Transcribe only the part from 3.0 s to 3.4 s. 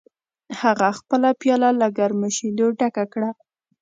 کړه